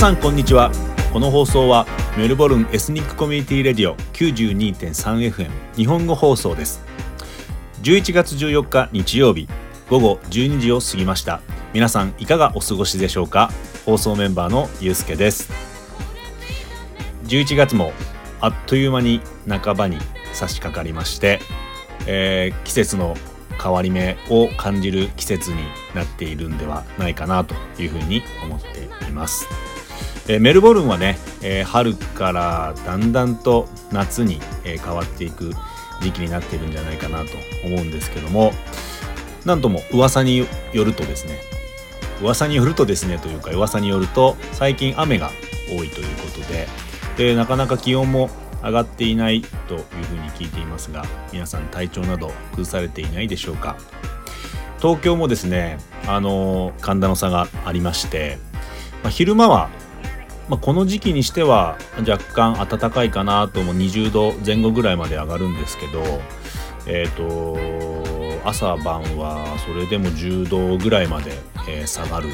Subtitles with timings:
[0.00, 0.72] さんこんにちは。
[1.12, 1.86] この放送は
[2.16, 6.82] メルボルンエスニックコミュニティレディオ 92.3FM 日本語放送です。
[7.82, 9.46] 11月14日日曜日
[9.90, 11.42] 午後12時を過ぎました。
[11.74, 13.50] 皆さんいかがお過ごしでしょうか？
[13.84, 15.52] 放送メンバーのゆうすけです。
[17.24, 17.92] 11月も
[18.40, 19.98] あっという間に半ばに
[20.32, 21.40] 差し掛かりまして、
[22.06, 23.18] えー、季節の
[23.62, 25.58] 変わり目を感じる季節に
[25.94, 29.46] なっているんではないかなというふうに思っています。
[30.32, 35.50] え、メルボルンはね、え、春からだんだんと夏に、え変わっていく
[36.00, 37.30] 時期になっているんじゃないかなと
[37.64, 38.52] 思うんですけども
[39.44, 41.40] なんとも噂によるとですね
[42.22, 45.30] 噂によるとですねというか噂によると最近雨が
[45.68, 46.66] 多いということで
[47.16, 48.30] でなかなか気温も
[48.62, 53.76] 上がっていないというふうに聞いていますが皆さん体調など崩されていないでしょうか。
[54.80, 58.38] 東京もですねあの寒暖の差がありまして、
[59.02, 59.68] まあ、昼間は、
[60.50, 66.02] まあ、この時期にしては若干暖かいかなとも20度前後ぐらいまで上がるんですけど
[66.86, 72.30] えっ、ー、と朝晩はそれでも10度ぐらいまで、えー、下がる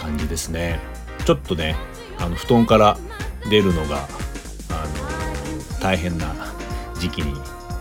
[0.00, 0.80] 感じですね。
[1.26, 1.76] ちょっとね
[2.18, 2.96] あの布団から
[3.50, 4.06] 出るのが
[4.70, 4.86] あ
[5.76, 6.34] の大変な
[6.98, 7.34] 時期に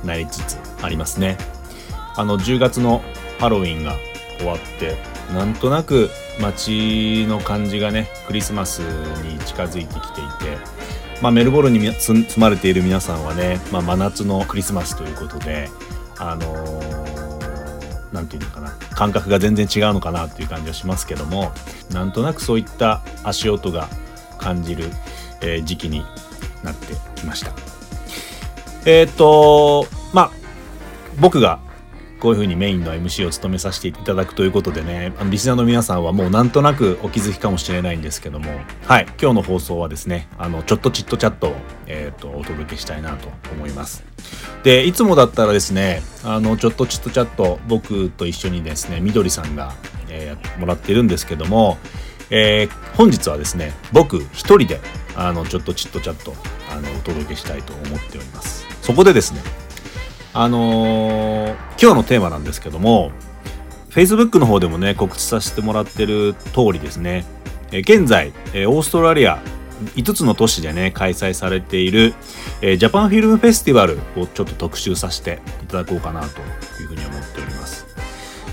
[0.04, 1.38] なりつつありますね。
[2.18, 3.02] あの10月の
[3.40, 3.96] ハロウィンが
[4.40, 10.58] 終わってなんとなく街の感じがねクリスマスに近づいてきていて、
[11.22, 15.70] まあ、メルボルンに住まれている皆さんはね、まあ、真夏のクリスマスということで
[16.20, 16.54] あの
[18.14, 21.52] 何、ー、て言うのかな感覚が全然違うのかなっていう感じはしますけども
[21.90, 23.90] なんとなくそういった足音が
[24.38, 24.86] 感じる、
[25.42, 26.06] えー、時期に
[26.64, 27.52] なってきました。
[28.86, 30.32] えっ、とまあ
[31.20, 31.60] 僕が
[32.24, 38.50] こういうふうにメインの MC を務めさせていただくということでねあのリスナーの皆さんはもうなんとなくお気づきかもしれないんですけども。
[38.86, 44.06] はい今日の放送はですねあのちょっとチットチャットを、えーと、お届けしたいなと思います。
[44.64, 49.74] でいつもだったらですねあのちょっとチットチャット僕と一緒にですねみどりさんが、
[50.08, 51.78] えー、やってもらってるんですけども、
[52.30, 54.80] えー、本日はですね僕一人で
[55.18, 56.34] あのちょっとチットチャット
[56.72, 58.66] あのお届けしたいと思っております。
[58.82, 59.42] そこでですね、
[60.34, 63.12] あのー、今日のテーマなんですけども、
[63.92, 67.26] Facebook の方でもね、告知させてもらってる通りですね、
[67.72, 69.40] え現在、えオーストラリア
[69.96, 72.16] 5つの都市でね、開催されている、
[72.62, 76.42] えジャパンフィルムフェスティバルをちょっと特集させていただこうかなと
[76.82, 77.86] いうふうに思っております。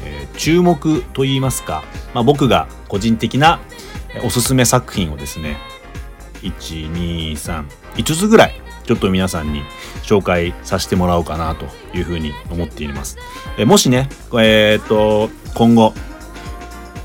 [0.05, 1.83] えー、注目と言いますか、
[2.13, 3.61] まあ、僕が個人的な
[4.23, 5.57] おすすめ作品をですね、
[6.43, 7.65] 1、2、3、
[7.97, 9.63] 5つぐらいちょっと皆さんに
[10.11, 11.67] 紹介させてもらおうかなと
[11.97, 13.17] いうふうに思っています。
[13.57, 14.09] えもしね、
[14.41, 15.95] えー、っと、今後、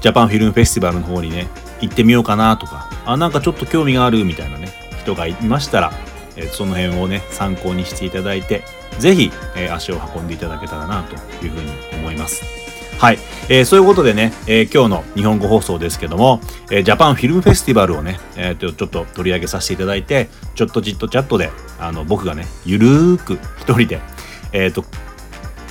[0.02, 1.48] ジャパンフィルムフェスティバルの方にね、
[1.82, 4.70] 行ってみようかなとか、あ、なんかちょっと興味があるみたいなね、
[5.02, 5.94] 人がいましたら、
[6.36, 8.64] えー、その辺をね、参考にしていただいて、
[8.98, 11.16] 是非、えー、足を運んでいただけたらなと
[11.46, 12.44] いうふうに思います。
[12.98, 16.40] はい、えー、そういうことでね、えー、今日の日本語放送ですけども、
[16.72, 24.00] えー、ジャパンフィルムフェスティバルをね、えー、とちょっと取り上げさせていただいてちょっとじっとチャットであの僕がねゆるーく一人で
[24.52, 24.84] えっ、ー、と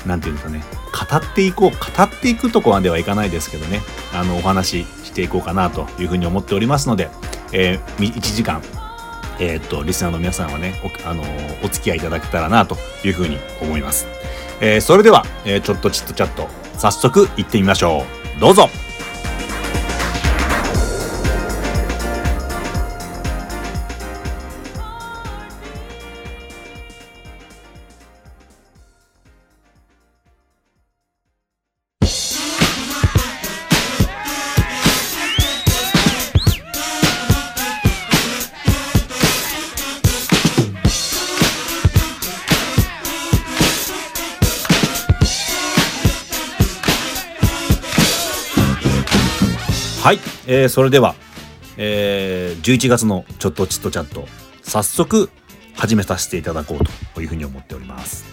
[0.07, 0.63] なんていうんですかね
[1.11, 3.81] 語っていこう語っていくとこまではいかないですけどね
[4.13, 7.09] あのお話ししていこうかなというふうに思っておりますので、
[7.53, 8.63] えー、1時間
[9.41, 11.25] えっ、とリスナーの皆さんはねお,、あの
[11.65, 14.07] お付き合いいただけたらなというふうに思います、
[14.61, 16.49] えー、それでは、えー、ちょっとチットチャット
[16.79, 18.05] 早速行ってみましょ
[18.37, 18.41] う。
[18.41, 18.69] どうぞ。
[50.47, 51.15] えー、それでは、
[51.77, 54.27] えー、11月のちょっとチットチャット
[54.63, 55.31] 早速
[55.75, 58.25] 始めさせていただこうというふうに思っております。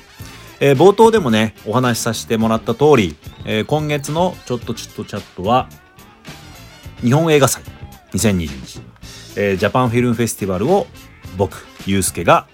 [0.60, 3.16] えー、冒頭でもねお話しさせてもらった通り、
[3.46, 5.68] えー、今月のちょっとチットチャットは
[7.02, 7.63] 日本映画祭
[8.13, 8.81] 2021、
[9.38, 10.86] えー、ジャパンフィルムフェスティバルを
[11.36, 12.48] 僕ゆうすけが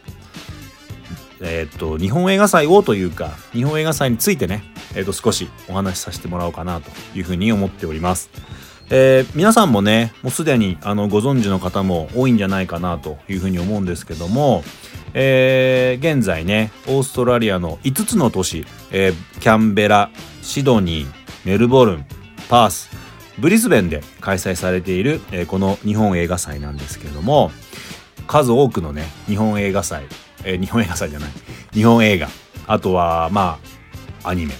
[1.39, 4.63] えー、と日本映画祭をというか日本映画祭についてね、
[4.95, 8.29] え、っと少しお話しさせてもらおうかなというふうに思っております。
[8.89, 14.63] えー、皆さんもねもうすでにあのご存知の方も多いんじゃないかなというふうに思うんですけども、
[15.13, 20.09] えー、現在ねオーストラリアの5つの都市、えー、キャンベラ
[20.41, 21.11] シドニー
[21.45, 22.05] メルボルン
[22.49, 22.89] パース
[23.39, 27.51] ブリスベンで開催されている、えー、この日本映画祭なんですけども
[28.25, 30.05] 数多くのね日本映画祭、
[30.43, 31.31] えー、日本映画祭じゃない
[31.73, 32.29] 日本映画
[32.67, 33.59] あとはま
[34.23, 34.53] あアニメ、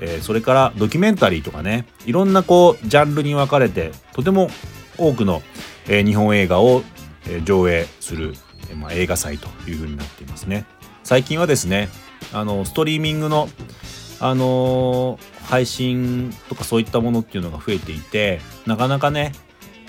[0.00, 4.48] えー、それからドキュメンタリーとかねいろんなこうジャンルに分かれてとても
[4.98, 5.42] 多くの、
[5.88, 6.82] えー、日本映画を、
[7.26, 8.34] えー、上映する、
[8.70, 10.64] えまあ、映画祭というふうになっていますね。
[11.04, 11.88] 最近はですね
[12.32, 13.48] あのストリーミングの
[14.18, 19.32] あの、配信とかそういったものっていうのが増えていてなかなかね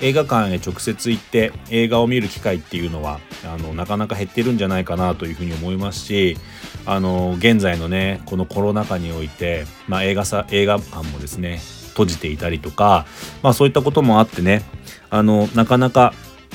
[0.02, 6.38] 映画館へ直接行って映画を見る機会っていうのはあのなかなか減ってるんじゃないかなというふうに思いますし
[6.86, 11.60] あの現在のねこのコロナ禍において、まあ、映画さ映画館もですね
[11.90, 13.06] 閉じていたりとか、
[13.42, 14.62] まあ、そういったこともあってね
[15.10, 16.14] あのなかなか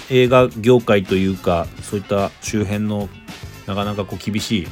[0.08, 3.08] 映画業界というかそういった周辺の
[3.66, 4.66] なかなかこう厳しい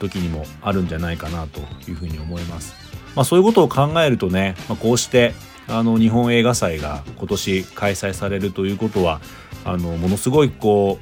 [0.00, 2.74] 時にもあるんじゃないかなというふうに思います。
[3.14, 5.34] まあ、そういうことを考えるとね、まあ、こうして
[5.68, 9.20] あの日本映画祭が今年開催されるということは
[9.64, 10.98] あのものすごいこ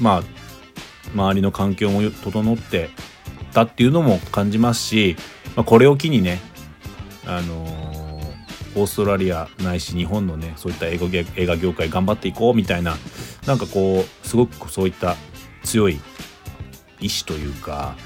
[0.00, 0.22] うまあ
[1.14, 2.90] 周りの環境も整って
[3.52, 5.16] たっていうのも感じますし、
[5.56, 6.40] まあ、これを機にね
[7.26, 7.64] あの
[8.76, 10.98] オーストラリアないし日本のねそういった映
[11.46, 12.96] 画業界頑張っていこうみたいな
[13.46, 15.16] なんかこうすごくそういった
[15.64, 16.00] 強い
[17.00, 17.96] 意志というか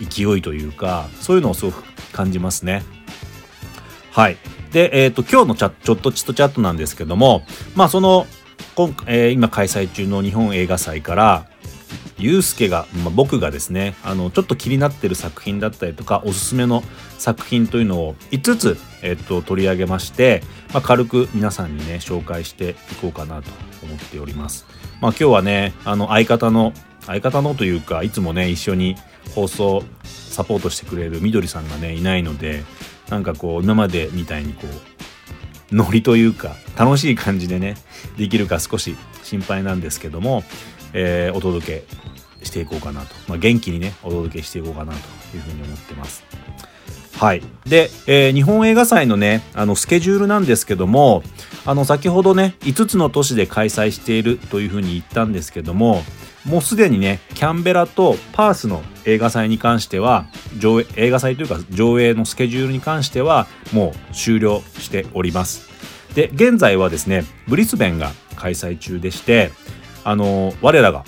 [0.00, 2.82] 勢いというかそういうのをすごく感じますね。
[4.18, 4.36] はい。
[4.72, 7.44] で、えっ、ー、と、今日のチャちょっとチットチャットなんですけども、
[7.76, 8.26] まあ、その、
[8.74, 11.46] 今えー、今開催中の日本映画祭から、
[12.18, 16.82] ゆうすけが、まあ、僕がですねあのちょっと気になってる作品だったりとかおすすめの
[17.16, 20.42] 作品というのを5つ、えっと、取り上げまして、
[20.72, 23.50] まあ、軽く皆さんにね紹介していこうかなと
[23.84, 24.66] 思っております。
[25.00, 26.72] まあ、今日はねあの相方の
[27.06, 28.96] 相方のというかいつもね一緒に
[29.36, 32.64] 放送サポートしてくれるみどりさんがねいないので
[33.10, 37.76] なんかこう今までみたいにこうノリというか楽しい感じでね
[38.16, 40.42] できるか少し心配なんですけども、
[40.92, 44.98] えー、お届けしていこうかなと、まあ、元気にねお届けしていこうかなと
[45.36, 46.24] いうふうに思ってます。
[47.18, 51.24] はい、で、えー、日本映画祭のねあのスケジュールなんですけども
[51.66, 56.02] あの先ほどね5つの都市で開催しているというふうに言ったんですけども
[56.44, 60.26] もうすでにねキャンベラとパースの映画祭に関しては
[60.58, 65.68] 上映映画祭というか上映のスケジュールに関してはもう終了しております。
[66.14, 69.50] で現在はですねブリスベンが開催中でして
[70.04, 71.04] あの我らが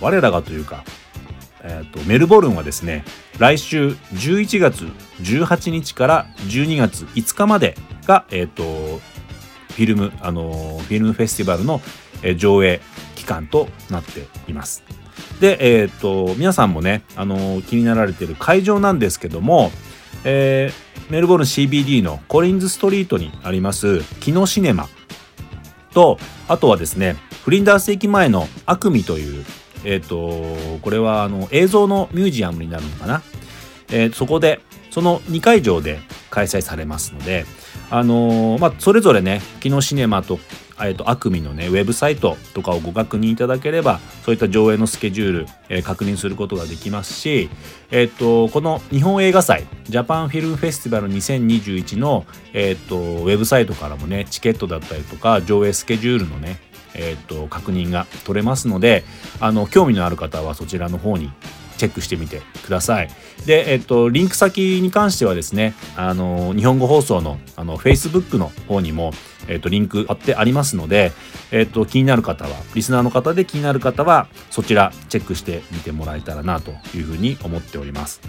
[0.00, 0.84] 我らがというか、
[1.62, 3.04] えーと、メルボルンはですね
[3.38, 4.84] 来週11月
[5.20, 7.76] 18日から12月5日まで
[8.06, 11.80] が、えーと、フィルムあのフィルムフェスティバルの、
[12.36, 12.80] 上映
[13.30, 14.82] 間となっています。
[15.40, 19.70] で、えーと、皆さんもね、あの気になられている会場なんですけども、
[20.24, 24.88] えー、メルボルン CBD のコリンズストリートにありますキノシネマ
[25.92, 29.44] とあとはですねフリンダース駅前のアクミという
[29.84, 33.22] えっ、ー、とこれはあの映像のミュージアムになるのかな、
[33.90, 37.46] えー、そこでその2会場で開催されますので
[37.90, 40.38] あの、まあそれぞれねキノシネマと
[40.82, 47.50] えーと、アクミのねウェブサイトとかをご確認いただければそういった上映のスケジュール、えー、確認することができますし、
[47.90, 56.58] えーと、この日本映画祭ジャパンフィルムフェスティバル2021の、えーと、ウェブサイトからもねチケットだったりとか上映スケジュールのね
[56.92, 59.04] えーと、確認が取れますので
[59.38, 61.30] あの興味のある方はそちらの方に
[61.80, 63.08] チェックしてみてください。
[63.46, 69.12] で、えっと、リンク先に関してはですね、あの、日本語放送の、あの、Facebook の方にも、
[69.50, 71.12] えっと、リンク貼ってありますので、
[71.50, 78.20] えっと、気になる方は、リスナーの方で気になる方は、そちらチェックしてみてもらえたらなというふうに思っております。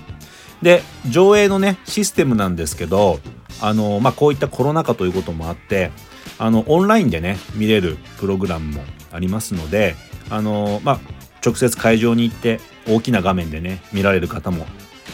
[0.61, 3.19] で、上映のね、システムなんですけど、
[3.61, 5.91] あの、まあ、こういったコロナ禍ということもあって、
[6.37, 9.95] あの、オンラインでね、見れるプログラムもありますので、
[10.29, 10.99] あの、まあ、
[11.43, 14.65] 直接会場に行って大きな画面でね見られる方も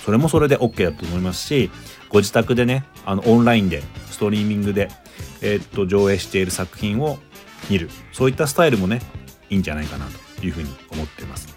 [0.05, 1.71] それもそれで OK だと思いますし
[2.09, 4.89] ご自宅でねあのオンラインでストリーミングで、
[5.41, 7.17] えー、っと上映している作品を
[7.69, 7.89] 見る。
[8.11, 9.01] そういったスタイルもね
[9.49, 10.05] いいんじゃないかな
[10.39, 11.55] というふうに思っています。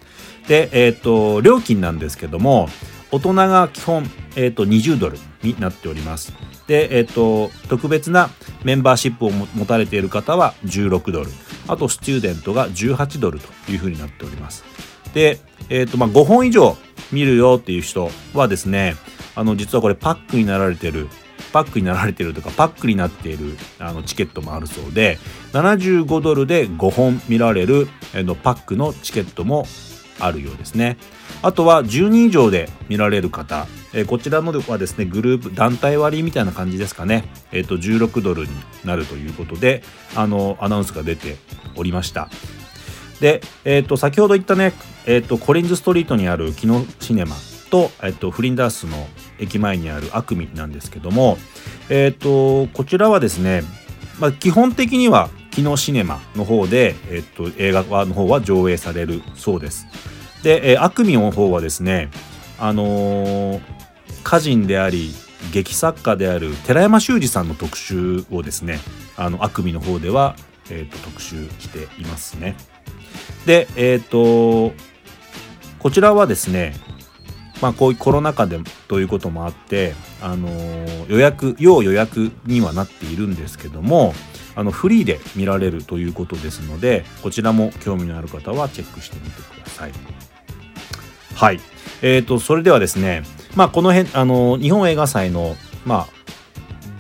[0.49, 2.69] でえー、っと料金なんですけども
[3.13, 4.05] 大人が基本、
[4.37, 6.33] えー、と20ドルになっております。
[6.67, 8.31] で、えーと、特別な
[8.63, 11.31] メンバーシップを持たれている方は16ドル。
[11.67, 14.65] あとスチューデントが18ドルというふうになっております。
[15.13, 16.77] で、えーとまあ、5本以上
[17.11, 18.95] 見るよっていう人はですね
[19.35, 21.09] あの実はこれパックになられてる
[21.53, 25.19] パックになられてるとかパックになっているあのチケットもあるそうで
[25.53, 29.67] 75ドルで5本見られる、のパックのチケットも
[30.19, 30.97] あるようですね。
[31.43, 38.53] あとは10人以上で見られる方、えー、こちらのはですねグループ団体割みたいな感じですかね、えーと、16ドルに
[38.85, 39.83] なるということで
[40.15, 41.37] あのアナウンスが出て
[41.77, 42.29] おりました。
[43.21, 44.73] で、えーと、先ほど言ったね、
[45.07, 47.37] えーと、コリンズストリートにあるキノシネマ
[47.71, 49.07] と,、えー、とフリンダースの
[49.39, 51.39] 駅前にあるアクミなんですけども、
[51.89, 53.63] えー、とこちらはですね、
[54.19, 59.87] まあ、基本的にはキノシネマの方で、えっと、映画の方は上映されるそうです。
[60.43, 62.11] で、えー、アクミの方はですね、
[62.59, 63.61] あのー、
[64.25, 65.13] 歌人であり
[65.53, 68.79] 劇作家である寺山修司さんの特集をですね
[69.17, 70.37] あのアクミの方では、
[70.71, 72.57] えーと、特集していますね。
[73.47, 74.75] で、えっ、ー、と
[75.79, 76.75] こちらはですね
[77.61, 84.15] まあこういうコロナ禍でということもあって、あのー、予約要予約にはなっているんですけども
[84.55, 89.93] あのフリーで見られるということですのでこちらも興味のある方はチェックしてみてください。
[91.35, 91.61] はい。
[92.03, 93.23] えーと、それではですね、
[93.57, 96.09] まあ、この辺、あの、日本映画祭の、まあ、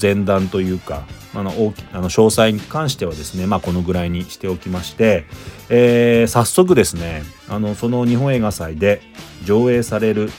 [0.01, 5.27] 前段というか、あの大きあの詳細に関してはですね、まあ、このぐらいにしておきまして、
[5.69, 9.01] えー、早速ですねあのその日本映画祭で
[9.45, 10.31] 上映される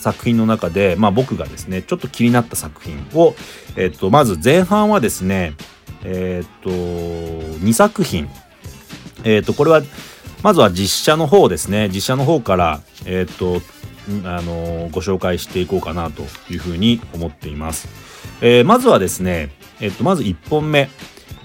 [0.00, 3.34] 作品の中で、まあ、僕がですねちょっと気になった作品を、
[3.76, 5.54] えーと、まず前半はですね
[6.04, 8.28] えっ、と2作品。
[9.24, 9.82] えっ、とこれは
[10.42, 11.90] まずは実写の方ですね。
[11.92, 13.60] 実写の方からえっ、と
[14.24, 17.86] あのご紹介していこうかなというふうに思っています、
[18.40, 20.88] えー、まずはですねえっ、とまず1本目。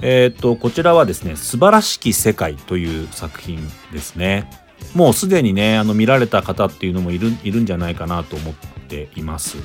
[0.01, 3.59] えっ、とこちらはですね素晴らしき世界という作品
[3.91, 4.64] ですね。
[4.93, 8.53] もうすでにねあの見られた方っていうのもいるいるんじゃないかなと思っ
[8.87, 9.57] ています。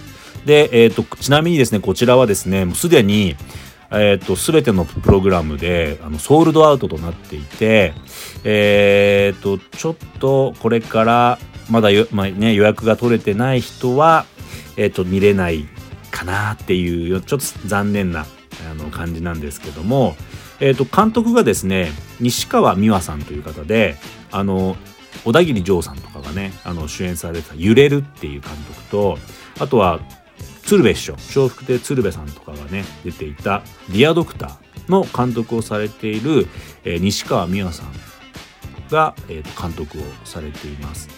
[0.45, 3.37] で、えーとちなみにですねこちらはですねもうすでに
[3.93, 7.93] えーと、全てのプログラムであのソールドアウトとなっていて、
[8.45, 11.39] えーと、ちょっとこれから
[11.69, 14.27] まだまあね、予約が取れてない人は、
[14.77, 15.69] えーと、見れない
[16.11, 18.27] かなっていうちょっと残念な
[18.71, 20.17] あの感じなんですけども、
[20.59, 23.97] えー、と監督がですね西川美和さんという方で
[24.33, 24.77] あの
[25.25, 29.19] 小田切丈さんとかがねあの主演されてた「揺れる」っていう監督と
[29.59, 30.01] あとは
[30.65, 34.57] 鶴瓶師匠笑福亭鶴瓶さんとかがね出ていた「ディアドクター」
[34.91, 36.49] の監督をされている、
[36.85, 37.87] えー、西川美和さん
[38.91, 41.09] が、えーと、監督をされています。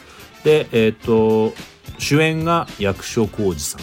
[0.45, 1.55] で、えっ、ー、と
[1.99, 3.81] 主演が役所広司さん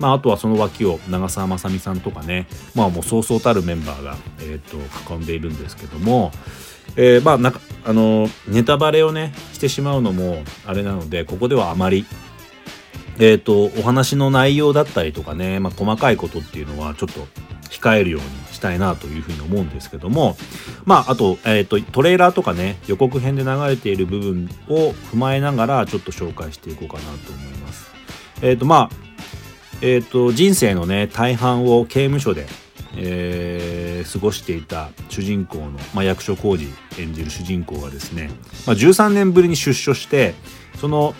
[0.00, 4.78] まあ、あとはその脇を長澤まさみさんとかね、まあ、もうそうそうたるメンバーが、えーと、
[5.14, 6.32] 囲んでいるんですけども、
[6.96, 7.38] えー、まあ
[7.84, 12.04] あのネタバレをねしてしまうのもあれなのでここではあまり
[13.20, 17.26] えっ、ー、と、お話の内容だったりとかね、まあ、細かいことっていうのはちょっと
[17.68, 20.36] 控えるようにしたいなというふうに思うんですけども、
[20.86, 27.90] まあ、あと、え、ー、と、トレーラーとかね、予告編で流れている部分を踏まえながら、ちょっと紹介していこうかなと思います。
[28.40, 28.90] えっ、ー、と、まあ、
[29.82, 32.46] えっ、と、人生のね、大半を刑務所で、
[32.96, 38.30] えー、過ごしていた主人公の、まあ、役所広司演じる主人公がですね、
[38.66, 40.34] まあ、13年ぶりに出所して
[40.80, 41.14] その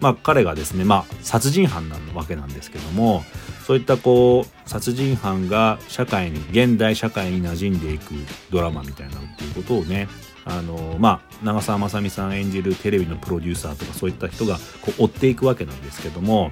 [0.00, 3.24] まあ、彼がですね、まあ、殺人犯なわけなんですけども
[3.66, 8.14] そういったこう殺人犯が社会に現代社会に馴染んでいく
[8.50, 10.08] ドラマみたいなっていうことをね
[10.44, 16.50] あのまあ長澤まさみさん演じるテレビのプロデューサーとかそういった人がこう追っていくわけなんですけども、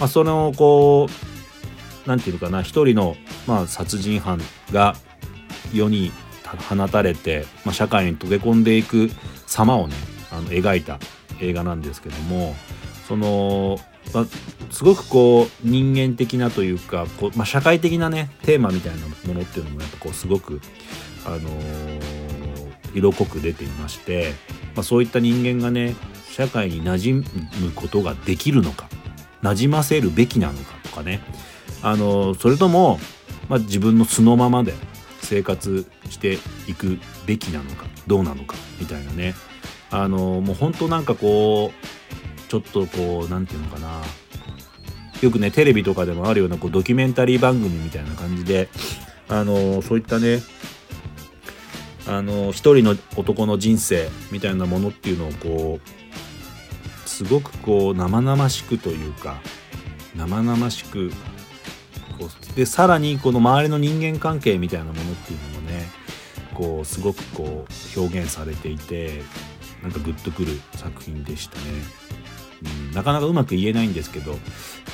[0.00, 1.37] まあ、そのこう
[2.08, 4.40] 何て言うのかな一人の、まあ、殺人犯
[4.72, 4.96] が
[5.72, 6.10] 世に
[6.68, 9.10] 放たれて、まあ、社会に溶け込んでいく
[9.46, 9.94] 様をね
[10.32, 10.98] あの描いた
[11.40, 12.56] 映画なんですけども
[13.06, 13.78] その、
[14.14, 14.26] まあ、
[14.70, 20.62] すごくこう人間的なというかこう、まあ、社会的なねテーマみたいなものっていうのもやっぱこうすごく、
[21.26, 24.32] あのー、色濃く出ていまして、
[24.74, 25.94] まあ、そういった人間がね
[26.30, 28.88] 社会に馴染むことができるのか
[29.42, 31.20] 馴染ませるべきなのかとかね、
[31.82, 32.98] あの、それとも、
[33.48, 34.74] まあ、自分の素のままで
[35.20, 39.34] 生活していくべきなのかどうなのかみたいなね。
[39.90, 44.02] あの、もう本当なんかこうちょっとこう何て言うのかな。
[45.22, 48.68] よくねテレビとかでもあるようなこうドキュメンタリー番組みたいな感じで
[49.28, 50.40] あのそういったね
[52.06, 59.40] あの一人の男の人生みたいなものっていうのをこうすごくこう生々しくというか
[60.14, 61.10] 生々しく
[62.18, 65.86] こうでさらにこの周りの人間関係みたいなものっていうのもね
[66.54, 69.22] こうすごくこう表現されていて
[69.82, 71.64] なんかグッとくる作品でしたね。
[72.88, 74.36] うん、なかなかうまく言えないんですけど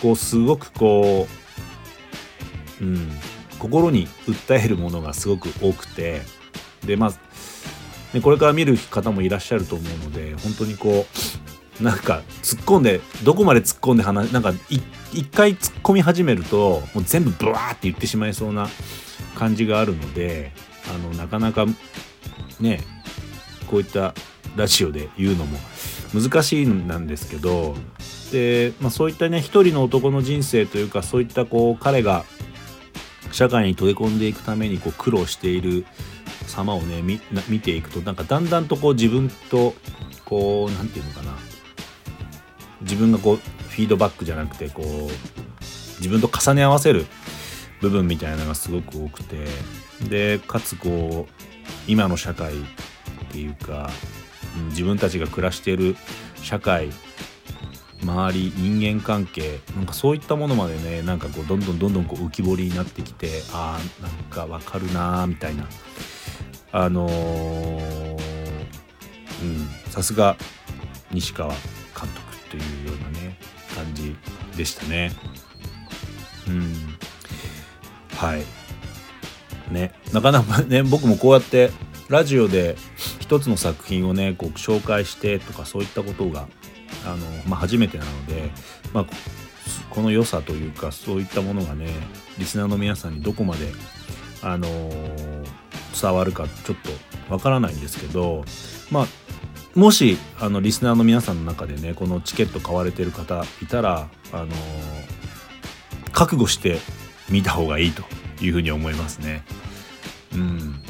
[0.03, 1.27] こうすごくこ
[2.81, 3.11] う、うん、
[3.59, 6.21] 心に訴えるものがすごく多くて
[6.85, 7.13] でまあ
[8.13, 11.44] でこれから見る方もいらっしゃると思うので本当にこう
[11.81, 18.69] なんか突っ込んでどこまで突っ込んで話なんか一回突っ込み始めるともう全部ブワーって言ってしまいそうな
[19.35, 20.53] 感じがあるので
[20.95, 21.67] あのなかなか
[22.61, 22.81] ね
[23.69, 24.15] こういった
[24.57, 25.59] ラジオで言うのも
[26.13, 27.75] 難しいなんですけど
[28.31, 32.25] で、まあ、そういったね一人の男の人生というかそういったこう彼が
[33.33, 35.85] 社会に溶け込んでいくためにこう苦労している
[36.47, 37.03] 様をね
[37.49, 39.75] 見ていくとなんかだんだんとこう自分と
[40.25, 41.33] こう何て言うのかな
[42.85, 45.11] 自分がこうフィードバックじゃなくてこう
[45.99, 47.07] 自分と重ね合わせる
[47.81, 49.47] 部分みたいなのがすごく多くて
[50.09, 51.33] でかつこう
[51.87, 52.57] 今の社会っ
[53.31, 53.91] ていうか、
[54.71, 55.97] 自分たちが暮らしている
[56.37, 56.91] 社会
[58.03, 65.67] 周り人間関係なんかそういったものまでねなんかこうどんどんどんどんこう浮き彫りになってきてああなんかわかるなーみたいな。
[66.77, 68.19] あのー、
[69.43, 70.37] うんさすが
[71.13, 71.55] 西川。
[74.57, 75.13] でしたね。
[76.49, 76.73] うん。
[78.17, 78.45] はい。
[79.73, 79.93] ね。
[80.13, 81.71] なかなかね 僕もこうやって
[82.09, 82.77] ラジオで
[83.21, 86.47] 一つの作品をねこう紹介してとかそういったことが
[87.07, 88.51] あの、まあ、初めてなので、
[88.93, 89.07] まあ、
[89.91, 91.89] この良さというかそういったものがね
[92.39, 93.73] リスナーの皆さんにどこまで、
[94.43, 95.45] あのー、
[96.01, 96.77] 伝わるかちょっ
[97.29, 98.45] とわからないんですけど
[98.91, 99.07] まあ
[99.75, 104.51] もしあのリスナーの皆さんの中でねこのチケット買われてる方いたら、あのー、
[106.13, 106.79] 覚悟して
[107.29, 108.03] 見た方がいいと
[108.41, 109.43] いうふうに思いますね。
[110.35, 110.83] うん、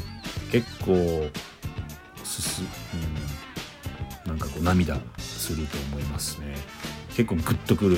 [0.50, 1.28] 結構
[2.24, 2.62] すす、
[4.24, 6.54] うん、なんかこう涙すると思いますね。
[7.14, 7.96] 結構グッとくる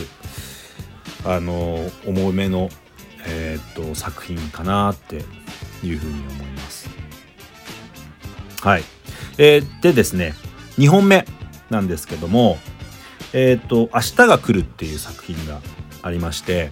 [1.24, 2.68] あの重めの、
[3.26, 5.24] えー、っと作品かなって
[5.82, 6.88] いうふうに思います。
[8.62, 8.84] はい、
[9.38, 10.34] えー、でですね
[10.78, 11.26] 2本目
[11.70, 12.58] なんですけども
[13.32, 15.60] えー、と「明日が来る」っていう作品が
[16.02, 16.70] ありまして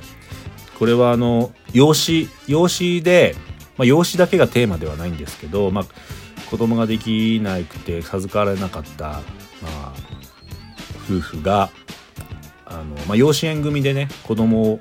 [0.78, 3.36] これはあの養子養子で、
[3.76, 5.84] まあ、養子だけがテーマではないんですけど、まあ、
[6.50, 9.22] 子供ができなくて授かられなかった、ま
[9.68, 9.92] あ、
[11.08, 11.70] 夫婦が
[12.66, 14.80] あの、まあ、養子縁組でね子供を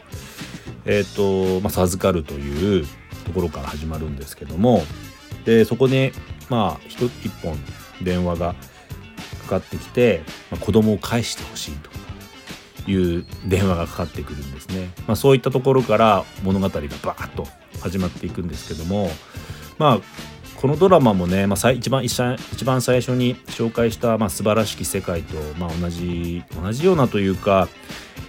[0.85, 2.85] えーとまあ、授かるという
[3.25, 4.83] ところから始まるんですけども
[5.45, 6.11] でそこで
[6.49, 7.07] まあ一
[7.41, 7.57] 本
[8.01, 8.55] 電話が
[9.53, 11.75] かかってきて、まあ、子供を返してほしい
[12.85, 17.47] という電話がかかってくるんですね、まあ、そういったところから物語がバーッと
[17.81, 19.09] 始まっていくんですけども
[19.77, 19.99] まあ
[20.55, 22.15] このドラマもね、まあ、一番一
[22.65, 27.67] 番最初に紹介した「まあ、素晴らしき世界と」まあ、同じ同じようなというか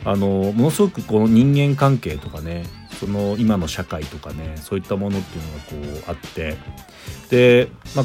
[0.04, 2.64] あのものすごくこの人間関係とかね
[2.98, 6.56] その今の社会とかねそういったものっていうのがこうあって
[7.30, 8.04] でまあ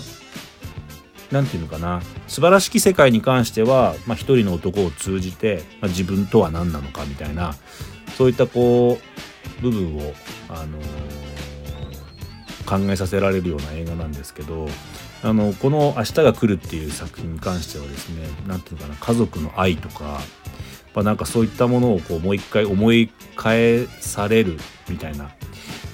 [1.31, 7.55] 何て言うのかな素晴らしき世界に関しては、まあ、一人の男を通じて、まあ、自分とは何なのかみたいな
[8.17, 8.99] そういったこ
[9.59, 10.13] う部分を
[10.49, 11.29] あのー
[12.69, 14.67] 考えさせられるような映画なんですけど
[15.23, 20.21] あのこの「明日が来る」っていう作品に関してはですね何て言うのかな家族の愛とか
[20.93, 25.31] まあなんかそういったものをこうもう一回思い返されるみたいな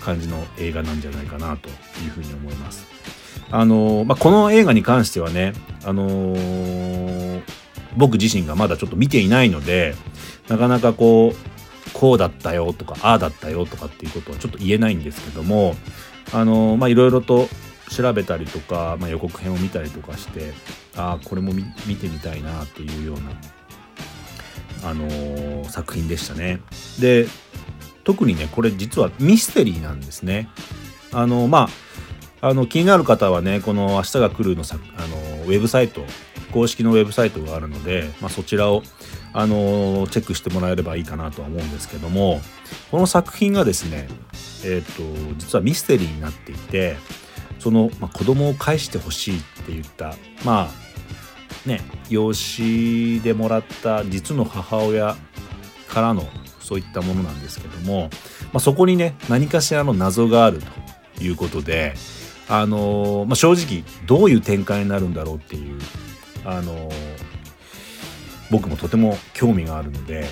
[0.02, 1.72] 感じの映画なんじゃないかなとい
[2.08, 2.95] うふうに思います。
[3.52, 5.54] あのまあ、この映画に関してはね、
[5.86, 7.42] あのー、
[7.96, 9.96] 僕自身がまだちょっと見ていないので
[10.50, 11.56] なかなかこう
[11.94, 15.76] こうだったよとかああだったよとかっていうことはちょっと言えないんですけども
[16.34, 17.48] あのまあいろいろと
[17.90, 20.54] 調べたりとか、まあ、予告編を見たりとかして
[20.96, 21.64] ああこれも見
[21.96, 26.62] てみたいなっていうような、あのー、作品でしたね。
[27.00, 27.28] で
[28.04, 30.50] 特にねこれ実はミステリーなんですね。
[31.12, 31.70] あのまあ
[32.46, 36.06] あの気になる方はねこの「明日が来るの」のあのウェブサイト
[36.52, 38.84] 公式のウェブサイトがあるので、まあ、そちらを
[39.34, 42.40] あのチェックしてもらえればいいかなとは思うんですけども
[42.92, 44.08] この作品がですね
[44.64, 46.98] えっ、ー、と実はミステリーになっていて
[47.58, 51.82] その、まあ、子供を返してほしいって言ったまあね
[52.12, 55.16] 養子でもらった実の母親
[55.88, 56.30] からの
[56.60, 58.12] そういったものなんですけども、
[58.54, 60.62] まあ、そこにね何かしらの謎がある
[61.18, 61.96] ということで
[62.48, 65.80] あの、まあ、正直どういう展開になるんだろうっていう
[66.46, 66.90] あの、
[68.52, 70.28] 僕もとても興味があるので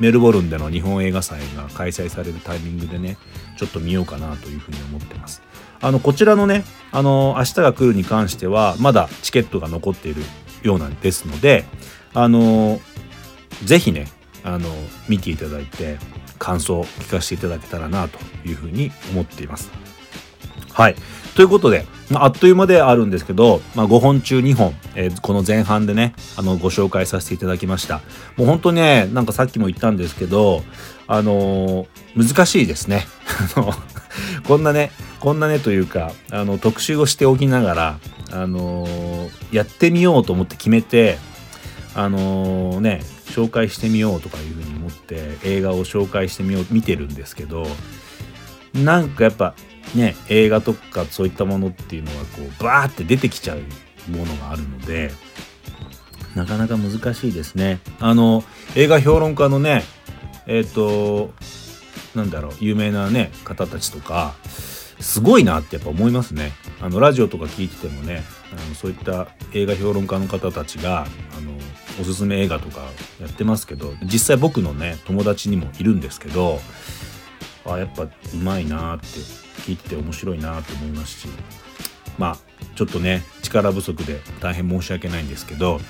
[0.00, 3.16] メルボルンでの日本映画祭が開催されるタイミングでね
[3.56, 5.42] ちょっと見ようかなというふうに思ってます。
[5.80, 10.22] あのこちらのねあの明日が来るに関してはまだチケットが残っている
[10.62, 11.64] ようなんですので
[12.14, 12.80] あの
[13.64, 14.08] ぜひね
[14.42, 14.68] あの
[15.08, 15.98] 見ていただいて
[16.38, 19.70] 感想を聞かせていただけたらなというふうに思っています。
[20.72, 20.96] はい。
[21.34, 28.02] ということでまあ、っという間であるんですけど、まあ、5本中2本、えー、この前半でねあのご紹介させていただきました。
[28.36, 30.62] もう本当にねなんかさっきも言ったんですけど
[31.06, 33.06] あのー、難しいですね。
[34.46, 37.98] こんなねこんなねというかあの特集をしておきながら
[38.30, 41.18] あのー、やってみようと思って決めて
[41.94, 47.66] あのね紹介してみようとかいうふうに思って映画を紹介してみよう見てるんですけど
[48.74, 49.54] なんかやっぱ
[49.94, 53.60] ね映画とかそういったものっていうのはこうバーって出てきちゃう
[54.10, 55.10] ものがあるので
[56.34, 57.80] なかなか難しいですね。
[58.00, 58.42] あの
[58.74, 59.84] 映画評論家のね
[60.46, 61.32] えっ、ー、と
[62.14, 64.34] なんだろう有名なね方たちとか
[65.00, 66.52] すごいなってやっぱ思いますね。
[66.80, 71.02] あのラジオとか聞いててもねあのそういった映画評論家の方たちが
[71.36, 71.52] あの
[72.00, 72.80] おすすめ映画とか
[73.20, 76.60] やってますけど実際僕のね友達にもいるんですけど
[77.64, 78.10] あやっぱう
[78.42, 79.06] まいなって
[79.64, 81.28] 聞いてて面白いなと思いますし
[82.18, 82.38] まあ
[82.76, 85.80] ちょっとね力不足で大変申し訳ないんですけど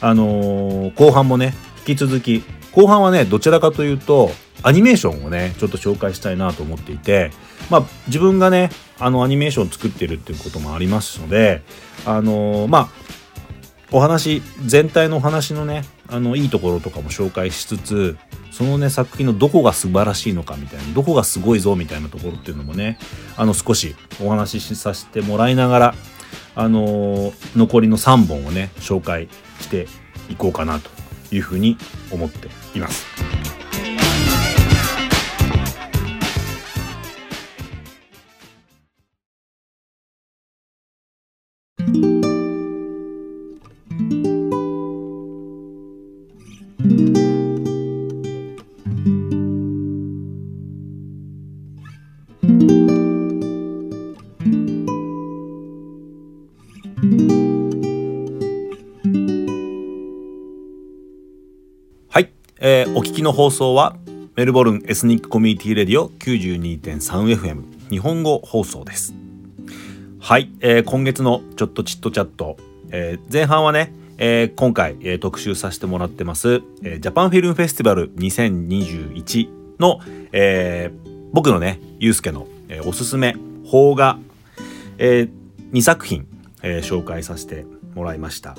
[0.00, 1.54] あのー、後半もね
[1.86, 4.30] 引き続き後半はねどちらかというと
[4.62, 7.30] アニメーションをねちょっと紹介したいなと思っていて
[7.70, 11.62] まあ自分がねあのアニメーションを作ってるっていうこともありますので
[12.04, 12.88] あのー、まあ
[13.90, 18.18] お話全体のお話のねあのいいところとかも紹介しつつ
[18.50, 22.98] そのね作品のどこが素晴らしいのかみたいなどこがすごいぞみたいなところっていうのもね
[23.36, 25.94] あの少しお話しさせてもらいながら
[26.54, 29.28] あの、残りの3本をね紹介
[29.60, 29.86] して
[30.28, 30.90] いこうかなと
[31.34, 31.78] いうふうに
[32.10, 33.41] 思っています。
[62.94, 63.96] お聞きの放送は
[64.36, 69.14] メルボルンエスニックコミュニティレディオ 92.3FM 日本語放送です。
[70.20, 72.58] はい、えー、今月のちょっとチットチャット、
[72.90, 79.48] えー、前半はね、えー、今回、えー、特集させてもらってます、えー、ジャパンフィルムフェスティバル2021
[79.80, 80.00] の、
[80.32, 83.34] えー、僕のねゆうすけの、えー、おすすめ
[83.70, 84.18] 邦画、
[84.98, 85.30] えー、
[85.72, 86.26] 2作品、
[86.62, 88.54] えー、紹介させてもらいました。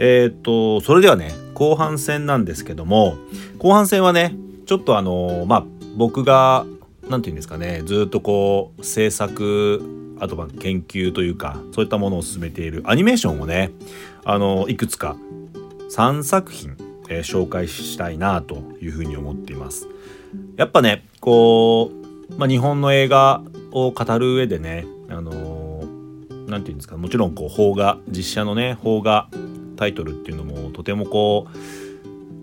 [0.00, 3.18] えっ、とそれではね後半戦なんですけども
[3.58, 4.34] 後半戦はね
[4.64, 5.64] ちょっとあのまあ
[5.96, 6.64] 僕が
[7.10, 13.72] 何て言うんですかねずっとこう制作あとは研究というかそういったものを進めているアニメーションをね
[14.24, 15.16] あのいくつか
[15.90, 16.76] 3作品、
[17.08, 19.88] え、紹介したいなというふうに思っています。
[20.56, 21.90] やっぱねこ
[22.30, 25.82] う、まあ、日本の映画を語る上でねあの
[26.30, 29.28] 何て言うんですかもちろんこう邦画実写のね邦画
[29.80, 31.58] タイトルっていうのもとてもこう、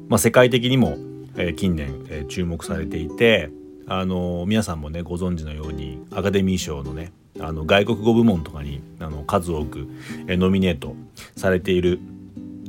[0.09, 0.97] まあ、世界的にも、
[1.37, 3.51] えー、近年、えー、注目されていて、
[3.87, 9.87] あの、皆さんもねご存知のようにアカデミー賞のねあの外国語部門とかにあの数多く、
[10.27, 10.95] えー、ノミネート
[11.35, 11.99] されている、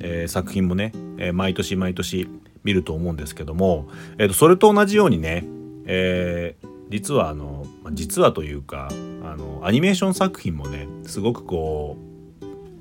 [0.03, 2.29] えー、作品もね、えー、毎年毎年
[2.63, 5.45] 見ると思うんですけども、えーと、それと同じようにね、
[5.87, 8.95] えー、実はあの実はというかあ
[9.35, 12.18] のアニメーション作品もねすごくこう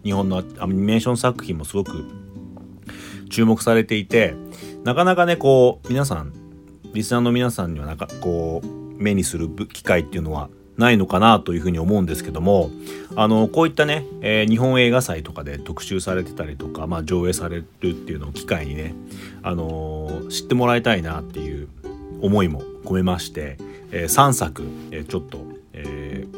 [0.07, 2.05] 日本のアニメーション作品もすごく
[3.29, 4.35] 注目されていて
[4.85, 6.31] なかなかねこう皆さん
[6.93, 8.67] リスナーの皆さんにはなかこう
[9.03, 12.69] 目にする機会っていうのはないのかなというふうに思うんですけども
[13.17, 18.95] あのこういったね、えー、日本映画祭とかで特集されてたりとか、まあ、上映されるっていうのを機会にね、
[19.43, 21.67] あのー、知ってもらいたいなっていう
[22.21, 23.57] 思いも込めまして、
[23.91, 25.56] えー、3作、えちょっと、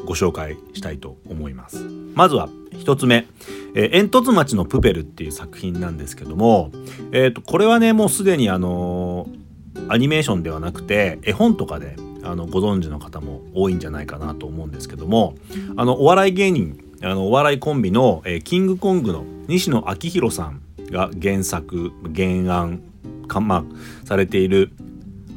[0.04, 1.78] ご紹介したいと思います。
[2.14, 3.26] まずは1つ目
[3.74, 6.70] えー、煙突町のプペルっていう作品なんですけども、
[7.12, 15.34] えーと、これはねもうすでにあのー、アニメーションではなくて絵本とかであのご存知の方も多いんじゃないかなと思うんですけども
[15.76, 22.82] あのお笑い芸人あのお笑いコンビの、えー、キングコングの西野昭弘さんが原作原案
[23.26, 23.64] かま
[24.04, 24.72] されている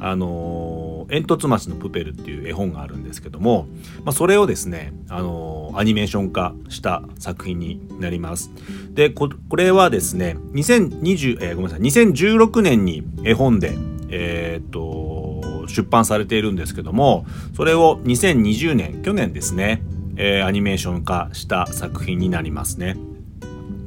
[0.00, 3.66] あの煙突町のプペルっていう絵本があるんですけども、
[4.04, 8.50] まあ、それをですね、あのアニメーション化した作品になります。
[8.90, 13.76] で、これはですね、2020、えー、ごめんなさい、2016年に絵本で、
[14.08, 19.82] えー、っと、出版されているんですけども、それを2020年、去年ですね、
[20.16, 22.96] えー、アニメーション化した作品になりますね。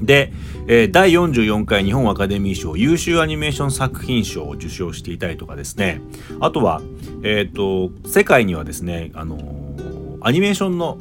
[0.02, 0.32] で、
[0.68, 6.02] えー、第44回日本アカデミー賞優秀アニメーション作品賞を受賞していたりとかですね。
[6.40, 6.82] あとは、
[7.24, 10.98] えーと、世界にはですね、あのー、アニメーションの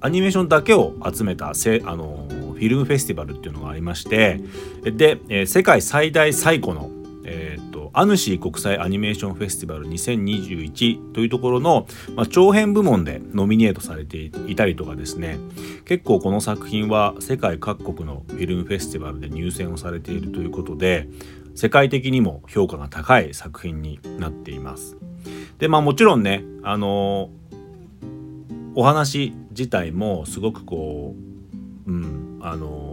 [0.00, 4.40] アニメーションだけを集めたせあのフィルムフェスティバルっていうのがありまして
[4.84, 6.90] で、えー、世界最大最古の、
[7.24, 15.38] えーアヌシー国際アニメーションフェスティバル2021というところの、まあ、長編部門でノミネートされていたりとかですね
[15.84, 21.08] 結構この作品は世界各国のフィルムフェスティバルで入選をされているということで
[21.54, 24.96] 世界的にも評価が高い作品になっています。
[25.58, 27.30] でまあもちろんねあの
[28.76, 31.16] お話自体もすごくこ
[31.86, 32.87] ううんあの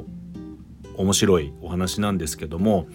[0.97, 2.88] 面白いお話なんですけども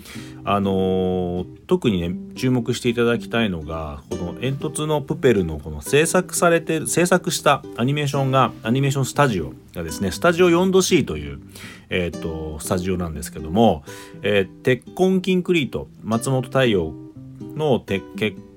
[0.45, 11.41] あの特にね注目していただきたいのがこの煙突のプペルのこの制作されて制作したアニメーションがアニメーションスタジオがですねスタジオ 4°C という、
[11.89, 13.85] えーと、スタジオなんですけども、
[14.23, 16.93] えー、鉄痕キンクリート松本太陽
[17.55, 18.03] の鉄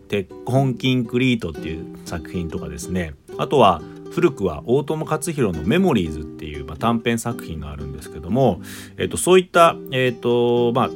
[0.08, 3.82] 鉄痕キンクリートっていう作品とかですねあとは
[4.14, 8.62] 古くは大友克洋の「メモリーズ」っていう、まあ、短編作品があるんですけども、
[8.98, 10.90] えーと、そういった、えーとまあ、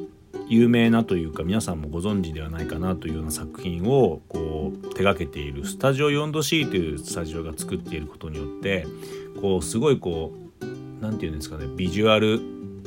[0.48, 8.86] 有名なというか皆さんもご存知ではないかなというような作品をこう手がけているスタジオ 4°C というスタジオが作っていることによって
[9.42, 10.66] こうすごいこう
[11.02, 12.40] 何て言うんですかねビジュアル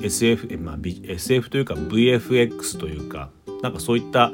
[0.02, 3.30] SF, まあ、SF というか VFX というか
[3.62, 4.32] なんかそういった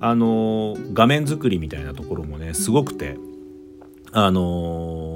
[0.00, 3.16] あの画面作りみたいなところもねすごくて
[4.12, 5.13] あのー、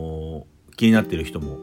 [0.78, 1.58] 気になってる人も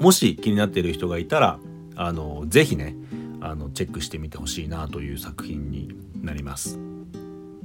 [0.00, 1.58] もし気になっている人がいたら
[1.96, 2.94] あの、ぜひね
[3.40, 6.78] あのチェックしてみてほしいなという作品になります。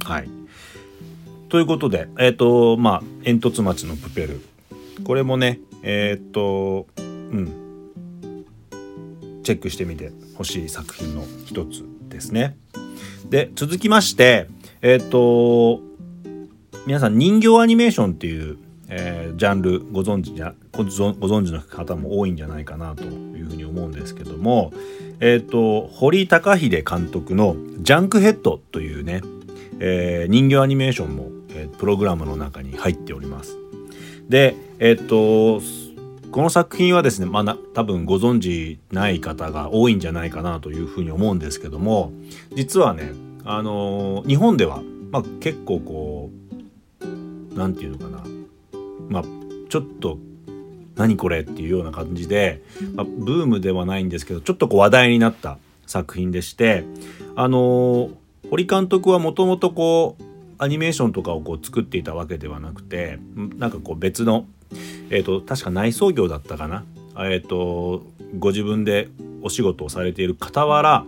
[0.04, 0.28] はい。
[1.48, 4.40] ということで、えっ、ー、とまあ煙突町のプペル
[5.04, 8.44] これもねえっ、ー、とうん
[9.42, 12.56] チェックしてみてほしい作品の一つですね。
[13.28, 14.48] で続きまして
[14.82, 15.80] えっ、ー、と
[16.86, 24.72] 皆さん人形アニメーションっていうえー、ジャンルご存知じゃご存知の方も多いんじゃないかなというふうに思うんですけども、
[25.20, 29.22] えーと、堀高秀監督の「ジャンクヘッド」というね、
[29.80, 33.56] えー、人形アニメーションも、えー、プログラムの中に入っております。
[34.28, 35.62] でえ、ー、と
[36.30, 42.12] この作品はですね、まあ、多分ご存知ない方が多いんじゃないかなというふうに思うんですけども
[42.54, 43.12] 実はね、
[43.44, 46.30] あの日本では、まあ、結構こ
[47.00, 48.35] う何て言うのかな
[49.08, 49.24] まあ、
[49.68, 50.18] ちょっと
[50.96, 52.62] 何これっていうような感じで、
[52.94, 56.84] まあ、ブームではないんですけどちょっとこう話題になった作品でして
[57.36, 58.10] あの
[58.50, 60.22] 堀監督はもともとこう
[60.58, 63.18] アニメーションとかをこう作っていたわけではなくて
[63.56, 64.46] なんかこう別の、
[65.10, 66.84] えーと、確か内装業だったかな、
[67.16, 68.04] えーと
[68.38, 69.08] ご自分で
[69.42, 71.06] お仕事をされている傍ら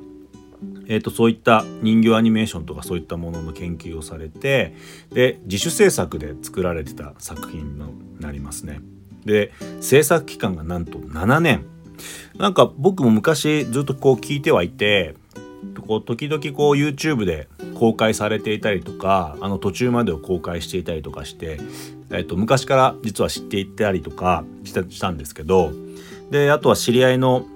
[0.87, 4.75] えーと、そういった人形アニメーションとかそういったものの研究をされて
[5.11, 8.81] で自主制作で作られてた作品になりますね。
[9.25, 11.67] で制作期間がなんと7年
[12.39, 15.15] なんか僕も昔ずっとこう聞いてはいて
[15.87, 21.59] こう時々こう YouTube で公開されていたりとかあの途中までを公開していたりとかして、
[22.11, 25.73] えー、と昔から実は知っていたりとかしたんですけど
[26.31, 27.47] であとは知り合いの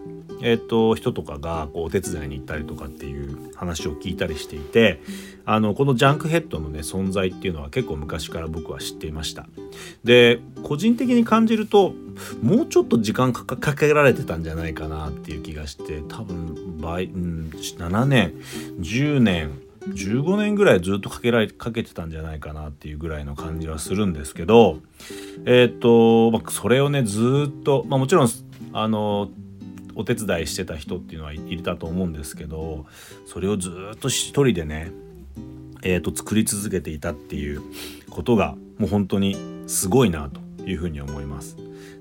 [0.43, 5.01] えーと、人とかがこうお手伝いに行ったりとかっていう話を聞いたりしていて
[5.45, 9.47] あのこのジャンクヘッドのね存在っていうのは結構昔から僕は知っていました。
[10.05, 11.95] で個人的に感じると
[12.43, 18.35] もうちょっと時間かけられてたんじゃないかなっていう気がして多分倍、うん、7年
[18.81, 24.79] 10年15年ぐらいずっとかけられかけてたんじゃないかなっていうぐらいの感じはするんですけど
[25.45, 28.29] えっ、ー、と、まあ、それをねずっと、まあ、もちろん
[28.73, 29.29] あの
[29.95, 32.87] お手伝いしてた人っていうのはいたと思うんですけど
[33.27, 34.93] それをずっと一人でね
[35.83, 37.61] えーと、作り続けていたっていう
[38.09, 41.57] ことがもう本当にすごいなというふうに思います。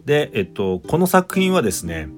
[0.05, 2.09] で、えっと、この作品はですね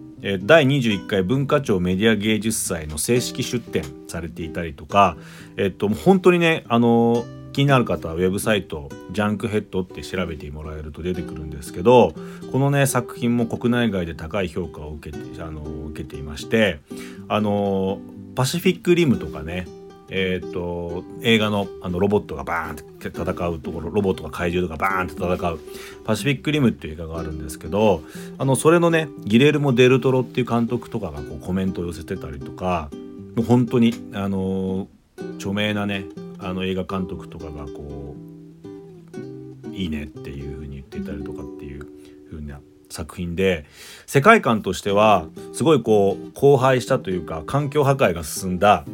[0.43, 5.17] 第21回文化庁メディア芸術祭の正式出展されていたりとか、
[5.57, 12.13] えっと、本当にねあの気になる方はウェブサイトジャンクヘッドって調べてもらえると出てくるんですけど
[12.51, 16.79] このね作品も国内外で高い評価を受けてあの受けていまして
[17.29, 17.99] あの
[18.35, 19.67] パシフィックリムとかね
[20.15, 25.59] えーと、映画のあのロボットがバーンって戦うところロボットが怪獣とかバーンって戦う
[26.05, 28.03] パシフィックリムっていう映画があるんですけど
[28.37, 32.89] あのそれのねギレルモ・デルトロっていう監督とかがこうコメントを寄せてたりとか
[33.35, 34.87] もう本当にあの
[35.37, 36.05] 著名なね
[36.43, 41.87] あの映画監督とかがこういいねっていう風に言っていたりとかっていう
[42.29, 43.65] 風な作品で
[44.05, 48.85] 世界観としてはすごいこう荒廃したというか環境破壊が進んだ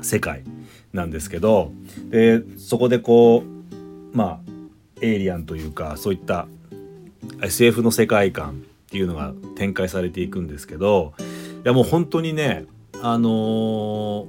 [0.00, 0.44] 世界
[0.92, 1.72] なんですけど
[2.08, 4.50] でそこでこうまあ
[5.02, 6.48] エイリアンというかそういった
[7.42, 11.12] SF の世界観っていうのが展開されていくんですけど
[11.64, 12.64] いやもう本当にね
[13.02, 14.26] あのー、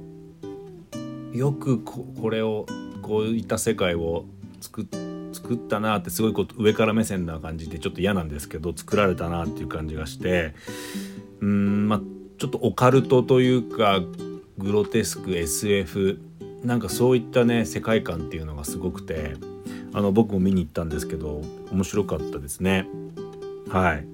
[1.32, 2.66] よくこれを
[3.02, 4.24] こういった世界を
[4.60, 4.86] 作
[5.32, 10.54] 作ったなってすごいこう上から目線な感じでちょっと嫌なんですけど作られたなっていう感じがして
[11.40, 12.00] うんまあ
[12.38, 14.00] ちょっとオカルトというか
[14.58, 16.20] グロテスク SF
[16.64, 19.34] なんかそういったね世界観っていうのがすごくて
[19.92, 22.86] あの僕も見に行ったんですけど面白かったですね。
[23.68, 24.06] はい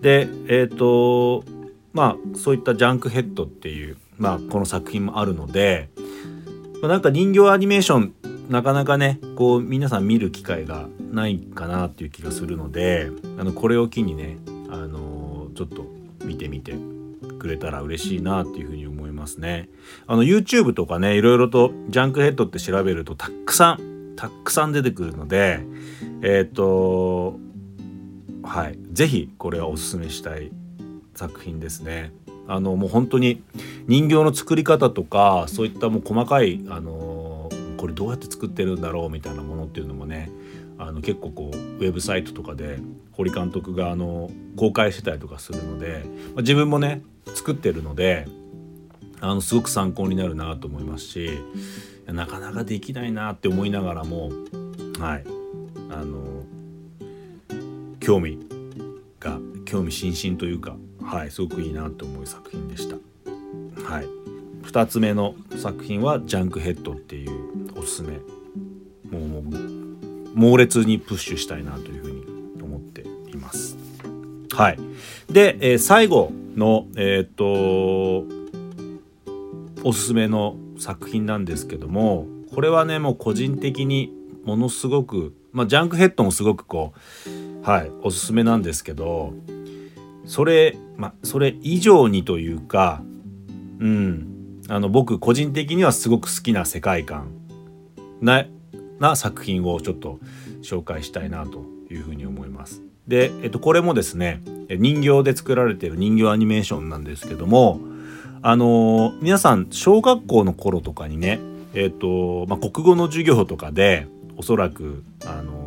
[0.00, 1.44] でえっ、ー、と
[1.92, 5.88] まあそういったジャンクヘッドっていう、まあ、この作品もあるので、
[6.82, 8.14] まあ、なんか人形アニメーション
[8.48, 14.38] なかなかねこう皆さん見る機会がないかなっていう気がするのであのこれを機にね、
[14.70, 15.84] あのー、ちょっと
[16.24, 16.74] 見てみて
[17.38, 19.68] くれたら嬉しいなっていうふうに思いますね。
[20.06, 25.60] あの YouTube とかねいろいろとジャンクヘッドって調べるとたくさんたくさん出てくるので
[26.22, 27.38] えっ、ー、と
[28.42, 30.50] はい是非これはおすすめしたい
[31.14, 32.12] 作品ですね。
[32.50, 33.42] あのもう本当に
[33.86, 40.30] 人形の作り方とかそういったもう細かいあのこれどうやって作ってるんだろうみたいなものっていうのもね
[40.78, 42.78] あの結構こうウェブサイトとかで
[43.12, 46.02] 堀監督があの公開してたりとかするので、
[46.34, 47.02] まあ、自分もね
[47.34, 48.26] 作ってるので
[49.20, 51.30] あのすごく参考になるなと思いますし
[52.06, 54.30] なかなかできないなって思いながらも
[54.98, 55.40] はい。
[55.90, 56.44] あの
[57.98, 58.38] 興味
[59.18, 62.96] が興味津々というかはいすごくいいなと思う作品でした。
[63.84, 64.06] はい。
[64.62, 68.18] 2つ目の作品は「ジャンクヘッド」っていうおすすめ。
[69.10, 69.42] もう
[70.34, 73.76] 猛烈にプッシュしたいなというふうに思っています。
[74.52, 74.78] はい。
[75.28, 78.24] で、えー、最後のえっ、と
[79.82, 84.12] おすすめの作品なんですけどもこれはねもう個人的に
[84.44, 86.92] ものすごくまあジャンクヘッドもすごくこ
[87.26, 89.32] うはいおすすめなんですけど
[90.30, 93.02] それまそれ以上にというか
[93.80, 97.32] うんあの僕個人的にはすごく好きな世界観
[98.20, 98.46] な
[99.00, 100.20] な作品をちょっと
[100.62, 102.80] 紹介したいなというふうに思います。
[103.08, 107.80] で、えっと、これもですね人形で作られている人形アニメーションなんですけども
[108.40, 111.40] あの皆さん小学校の頃とかにね
[111.74, 115.59] えっと、まあ、国語の授業とかでおそらくあの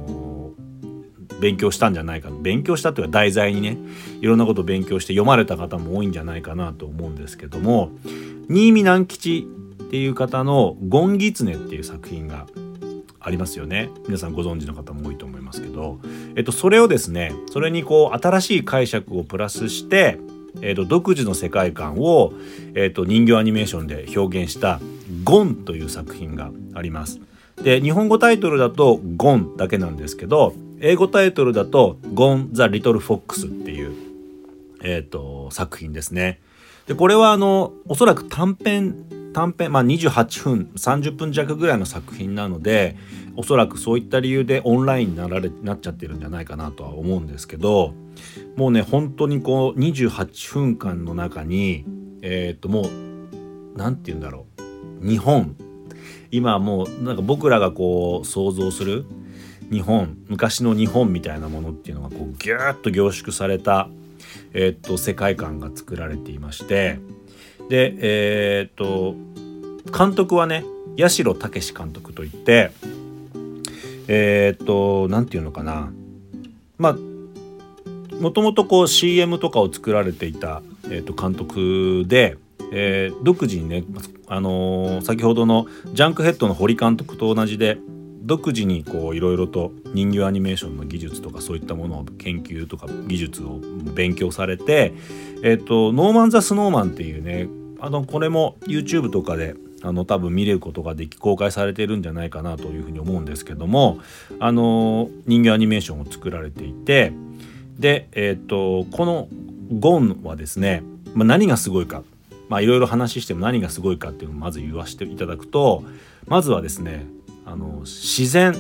[1.40, 3.78] 勉強したんじゃないか勉強したというか題材にね
[4.22, 7.92] いろんなことを勉強して読まれた方も多いんじゃないかなと思うんですけども
[8.50, 9.48] 新見南吉
[9.82, 12.48] っていう方の「ゴンギツネ」っていう作品が
[13.20, 13.90] ありますよね。
[14.06, 16.00] 皆さんご存知の方も多いと思いますけど、
[16.36, 20.20] えっと、それをですねそれにこう新しい解釈をプラスして
[20.62, 22.34] えっと、独自の世界観を、
[22.76, 24.80] えっと、人形アニメーションで表現した
[25.24, 27.20] 「ゴン」という作品があります。
[27.64, 30.54] で日本語タイトルだと「ゴン」だけなんですけど
[30.86, 33.94] 英語タイトルだと「ゴン・ザ・リトル・フォックス」っていう、
[34.84, 36.42] えーと、作品ですね。
[36.88, 42.98] でこれはあのおそらく短編短編、まあ、28分30分弱ぐらいの作品なので
[43.38, 47.94] おそらくそういった理由でオンラインになられなっちゃってるんじゃないかなとは思うんですけど
[48.58, 51.86] もうね本当にこう28分間の中に
[52.22, 54.48] えっ、ともう何て言うんだろ
[55.02, 55.56] う日本
[56.30, 59.06] 今もうなんか僕らがこう想像する
[59.72, 63.90] 日本昔の日本みたいなものっていうのがこうギューッと凝縮された、
[64.54, 67.00] えー、っと世界観が作られていまして
[67.70, 69.16] でえー、っと
[69.92, 70.64] 監督はね
[70.98, 72.72] 八代武監督といって
[74.08, 75.92] えー、っと何て言うのかな。
[76.78, 76.98] まあ
[78.20, 82.38] もともとこう CM とかを作られていた、えー、と監督で、
[82.72, 83.84] えー、独自にね、
[84.28, 87.78] あのー、先ほどのジャンクヘッドの堀監督と同じで
[88.24, 93.60] 独自にこういろいろと人形アニメーションの技術とかそういったものを研究とか技術を
[93.94, 94.94] 勉強されて、
[95.44, 97.50] えっ、とノーマン・ザ・スノーマンっていうね
[97.82, 104.00] あのこれも YouTube とかであの多分見れることができ公開されてるんじゃないかなというふうに思うんですけども
[104.40, 107.12] あの人形アニメーションを作られていて
[107.78, 109.28] でえっ、とこの
[109.80, 112.04] ゴンはですね、まあ、何がすごいか
[112.52, 115.84] いろいろ話しても何がすごいかっていうのをまず言わせていただくと
[116.28, 117.06] まずはですね
[117.46, 118.56] あの自然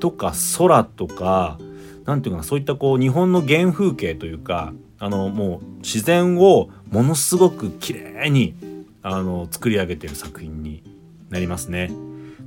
[0.00, 1.58] とか空とか
[2.04, 8.54] 何て言うかなそういったこう日本の原風景というかあのもう自然をものすごく綺麗に
[9.02, 10.82] あの作り上げてる作品に
[11.30, 11.90] なりますね。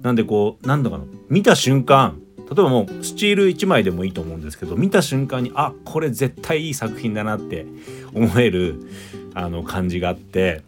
[0.01, 7.65] なんでこう何だかな見た瞬間例えばもうスチール1枚でもいいと思うんですけど見た瞬間にあこれ絶対いい作品だなって
[8.13, 8.79] 思える
[9.33, 10.61] あの感じがあって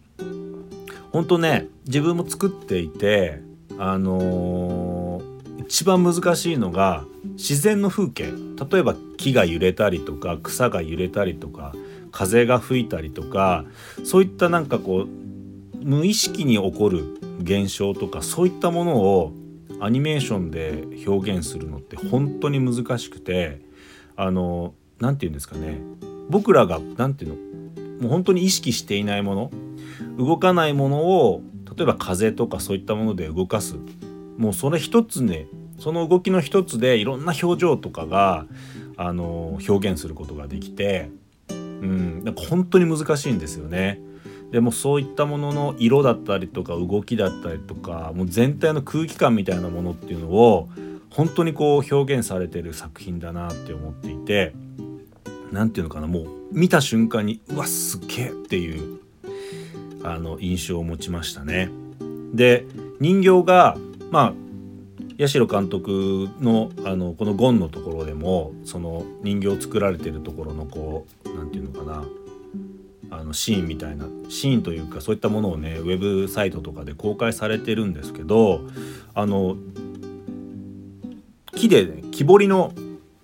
[1.11, 3.41] 本当ね自分も作っていて
[3.77, 4.78] あのー、
[5.69, 7.05] 一番難しいのが
[7.37, 8.33] 自然の風景。
[8.71, 11.73] 例えば木が揺れたりとか草が揺れたりとか
[12.11, 13.65] 風が吹いたりとか
[14.03, 15.07] そういったなんかこう
[15.85, 17.05] 無意識に起こる
[17.41, 19.31] 現象とかそういったものを
[19.79, 23.61] アニメーションで表現するのって本当に難しくて
[24.15, 25.79] あの何て言うんですかね。
[26.29, 29.51] 僕らが何て言うのもう本当に意識していないもの
[30.17, 31.43] 動かないものを
[31.77, 33.75] 例えば風とかそういったもので動かす。
[34.39, 35.47] もうそれ一つね
[35.79, 38.45] その動きの一つでいろんな表情とかが
[38.95, 41.11] あの表現することができて、
[41.49, 43.99] うん、なんか本当に難しいんですよね。
[44.51, 50.69] でもそういったものの色だったりとか動きだったりとかもう全体の空気感みたいなものっていうのを
[51.11, 54.53] 本当にこう表現されてる作品だなって思っていて
[55.51, 58.99] 何て言うのかなもう見た瞬間にうわすげえっていう
[60.03, 61.69] あの印象を持ちましたね。
[62.33, 62.65] で
[62.99, 63.77] 人形が
[64.11, 64.33] まあ
[65.19, 72.05] 八代監督のあのこのゴンのところでもその人形を作られてるところのこう何て言うのかな
[73.11, 78.61] あのシーンみたいなシーンというかそういったものをねウェブサイトとかで公開されてるんですけど
[79.13, 79.57] あの
[81.55, 82.73] 木で、ね、木彫りの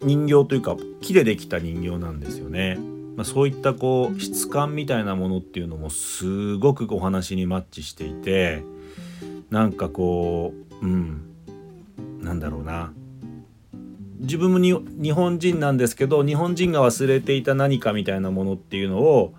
[0.01, 2.77] 人形というか木でできた人形なんですよね。
[3.15, 8.61] まあ、そういったこう質感みたいなものっていうのもすごくお話にマッチしていて
[9.49, 12.93] なんかこううんなんだろうな
[14.19, 19.35] 自分も日本人なんですけど日本人が忘れていた何かみたいなものっていうのを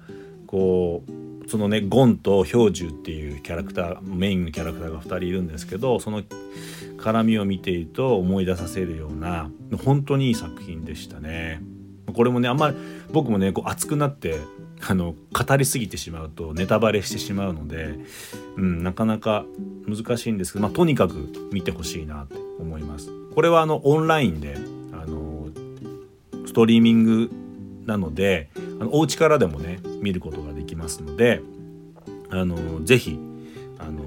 [0.46, 6.22] こうそのねゴンと氷柱っていうキャラクターメインのキャラクターが2人いるんですけどその
[6.98, 9.50] 絡みを見ていると思い出させるような
[9.84, 11.62] 本当にいい作品でしたね。
[12.16, 12.76] これもねあんまり
[13.12, 14.40] 僕もねこう熱くなって
[14.88, 17.94] あの語りすぎてしまうとネタバレしてしまうので、
[18.56, 19.44] うん、なかなか
[19.86, 23.10] 難しいんですけど、まあ、とにかく見てほしいなって思います。
[23.34, 24.56] これはあのオンラインで
[24.92, 25.48] あの
[26.46, 27.30] ストリーミング
[27.84, 28.48] なので
[28.80, 31.42] あのお家からでもね見ることができますので
[32.30, 33.18] あのぜひ
[33.78, 34.02] あの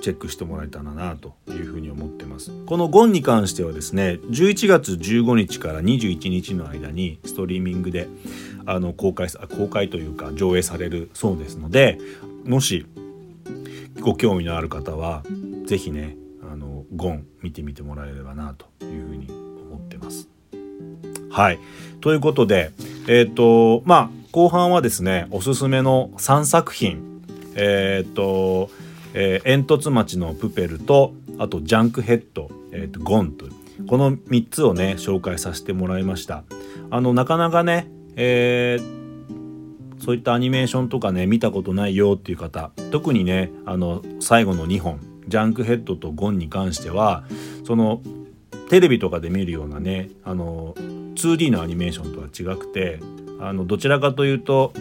[0.00, 8.08] チェックしてもらえたらなというふうに思ってますこのゴンに関してはですね11月15日から21日の間にストリーミングで
[8.66, 11.98] あの公開公開というか上映されるそうですので
[12.44, 12.86] もし
[14.00, 15.22] ご興味のある方は
[15.66, 16.16] 是非ね
[16.50, 20.28] あのゴン見てみてもらえればなというふうに思ってます。
[21.30, 21.58] はい
[22.00, 22.72] ということで
[23.08, 27.16] えっ、ー、とまあ後半はですねおすすめの3作品
[27.56, 28.70] えっ、ー、と、
[29.18, 33.46] えー、煙突町のプペルとあとジャンクヘッド、えーと、ゴンと
[33.88, 36.44] この3つをね紹介させてもらいました。
[36.90, 47.24] あのなかなかね、えー、そういったアニメーションとかね見たことないよっていう方特にねあの最後の2本ジャンクヘッドとゴンに関しては
[47.64, 48.02] その
[48.68, 53.00] テレビとかで見るようなねあの 2D のアニメーションとは違くて
[53.40, 54.72] あのどちらかというと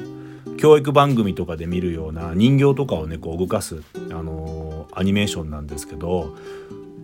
[0.58, 6.36] 教育番組とかで見るような人形とかをねこう動かす、あのアニメーションなんですけど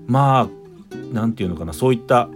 [0.07, 0.47] まあ
[1.13, 2.29] 何て言うのかなそういった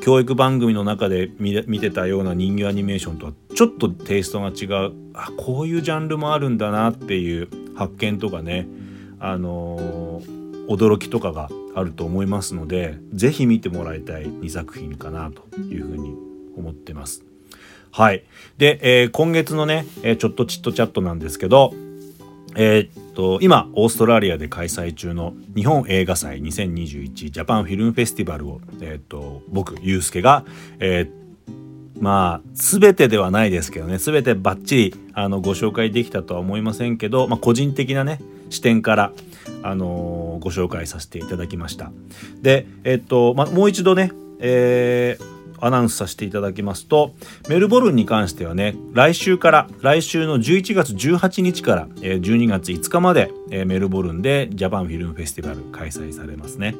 [0.00, 8.68] 教育番組の中で見てたような人形アニメーションとはちょっとテイストが違うあこういうジャンルもあるんだなっていう発見とかね、
[9.18, 16.14] あのー、驚きとかがあると思いますので是非見てもらいたい2作品かなというふうに
[16.56, 17.33] 思ってます。
[17.94, 18.24] はい。
[18.58, 21.72] で、えー、今月のね、えー、ちょっとチットチャットなんですけど、
[22.56, 30.44] えー、っと、今、オーストラリアで開催中の日本映画祭2021ジャパンフィルムフェスティバルを、えー、っと、僕、ゆうすけが、
[30.80, 38.18] えー、まあ、すべてではないですけどね、すべてバッチリ、あの、ご紹介できたとは思いませんけど、まあ、個人的なね、
[38.50, 39.12] 視点から、
[39.62, 41.92] あのー、ご紹介させていただきました。
[42.42, 45.33] で、えっと、まあ、もう一度ね、えー、
[45.64, 47.14] アナウンスさせていただきますと
[47.48, 56.74] メルボルンに関してはね来週から来週の11月18日から12月5日までメルボルンでジャパンフィルムフェスティバル開催されますね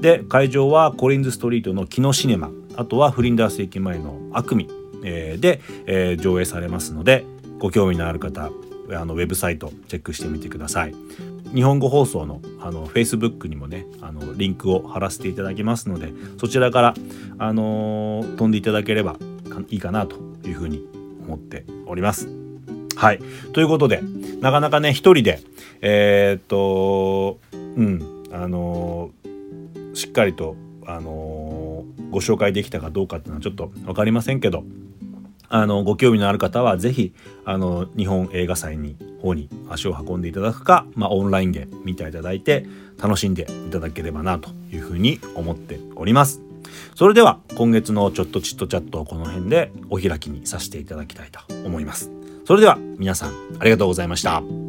[0.00, 4.68] で会場はコリンズストリートのキノシネマあとはフリンダース駅前のアクミ
[5.02, 5.60] で
[6.18, 7.24] 上映されますので
[7.58, 8.50] ご興味のある方
[8.90, 10.94] あのウェブサイトチェックしてみてください。
[11.54, 16.94] 日本語放送のあの Facebook にもねあのリンクを貼らせていただきますのでそちらから、
[17.38, 19.16] あのー、飛んでいただければ
[19.68, 20.86] いいかなというふうに
[21.26, 22.28] 思っております。
[22.96, 23.20] はい
[23.52, 24.02] ということで
[24.40, 25.40] なかなかね一人で
[25.80, 34.64] えー、っとうんあのー、しっかりと、あの、ご紹介できたかどうかっていうのはちょっと分かりませんけど
[35.48, 42.66] あのご興味のある方は是非あの日本映画祭に方に足を運んでいただくか、まあ、オンラインで見ていただいて
[43.00, 46.42] 楽しんでいただければなというふうに思っております。
[46.94, 52.10] それでは今月のちょっとチットチャットをこの辺でお開きにさせていただきたいと思います。
[52.44, 54.67] それでは皆さんありがとうございました。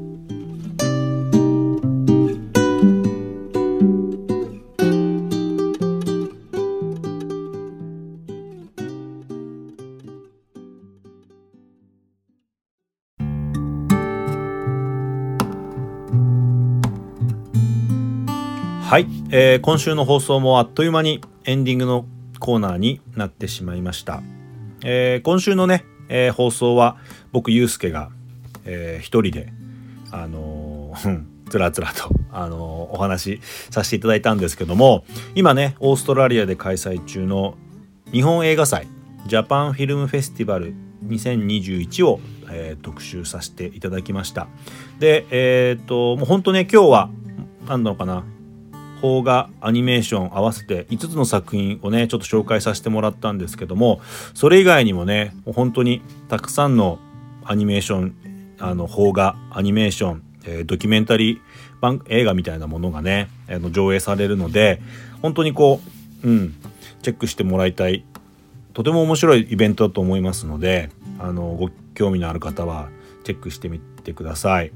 [18.89, 22.05] はい、えー、今週の放送もあっという間にエンディングの
[22.39, 24.23] コーナーになってしまいました。
[24.83, 26.97] えー、今週のね、えー、放送は
[27.31, 28.09] 僕ゆうすけが、
[28.65, 29.53] えー、一人で
[30.09, 37.59] あのー、つらつらと、あのー、お話しさせていただいたんですけども今ねオーストラリアで開催中の
[38.11, 38.87] 日本映画祭
[39.27, 40.73] ジャパンフィルムフェスティバル
[41.05, 42.19] 2021を、
[42.49, 44.47] えー、特集させていただきました
[44.97, 47.09] でえっ、ともう本当ね今日は
[47.67, 48.23] 何だろうかな
[49.01, 54.01] 邦画アニメーション合わせて5つの作品をねちょっと紹介させてもらったんですけども
[54.33, 56.99] それ以外にもね本当にたくさんの
[57.43, 64.81] アニメーションあの邦画アニメーション、えー、ドキュメンタリー映画みたいなものがねあの上映されるので
[65.21, 65.79] 本当にこ
[66.23, 66.55] ううん
[67.01, 68.03] チェックしてもらいたい
[68.73, 72.89] とても面白いイベントだと思いますのであのご興味のある方は
[73.23, 74.71] チェックしてみてください。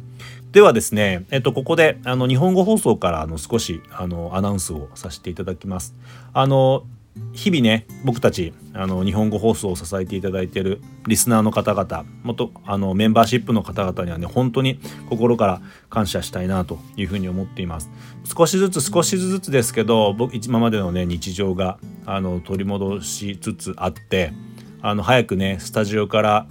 [0.53, 5.95] ではですね、えっと、ここであの日本語放送からあの少しあのアナウンスをさせていただきます。
[6.31, 6.85] あの
[7.31, 14.79] 日々ね僕たちあの日本語放送を支えていただいているリスナーの方々もとあのメンバーシップの方々にはね本当に
[15.09, 17.89] 心から感謝したいなというふうに思っています
[18.25, 21.77] 少しずつ少しずつですけど僕今までのね日常が
[22.07, 24.33] あの取り戻しつつあって
[24.81, 26.47] あの早くねスタジオから